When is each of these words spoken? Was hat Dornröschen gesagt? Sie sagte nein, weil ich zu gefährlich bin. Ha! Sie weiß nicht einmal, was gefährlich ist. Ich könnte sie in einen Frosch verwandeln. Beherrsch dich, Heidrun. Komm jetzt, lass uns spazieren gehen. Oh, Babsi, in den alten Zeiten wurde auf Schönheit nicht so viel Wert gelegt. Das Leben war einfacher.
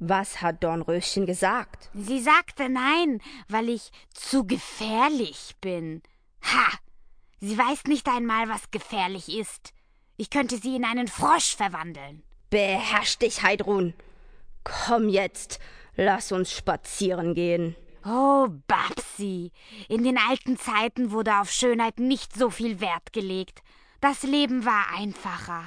Was 0.00 0.40
hat 0.40 0.64
Dornröschen 0.64 1.26
gesagt? 1.26 1.90
Sie 1.92 2.20
sagte 2.20 2.70
nein, 2.70 3.20
weil 3.48 3.68
ich 3.68 3.92
zu 4.14 4.46
gefährlich 4.46 5.54
bin. 5.60 6.02
Ha! 6.42 6.78
Sie 7.40 7.56
weiß 7.56 7.84
nicht 7.84 8.08
einmal, 8.08 8.48
was 8.48 8.70
gefährlich 8.70 9.28
ist. 9.28 9.74
Ich 10.16 10.30
könnte 10.30 10.56
sie 10.56 10.74
in 10.74 10.86
einen 10.86 11.06
Frosch 11.06 11.54
verwandeln. 11.54 12.22
Beherrsch 12.48 13.18
dich, 13.18 13.42
Heidrun. 13.42 13.92
Komm 14.64 15.10
jetzt, 15.10 15.60
lass 15.96 16.32
uns 16.32 16.50
spazieren 16.50 17.34
gehen. 17.34 17.76
Oh, 18.02 18.48
Babsi, 18.66 19.52
in 19.88 20.02
den 20.02 20.16
alten 20.16 20.58
Zeiten 20.58 21.10
wurde 21.10 21.38
auf 21.40 21.50
Schönheit 21.50 21.98
nicht 21.98 22.34
so 22.34 22.48
viel 22.48 22.80
Wert 22.80 23.12
gelegt. 23.12 23.60
Das 24.00 24.22
Leben 24.22 24.64
war 24.64 24.86
einfacher. 24.96 25.64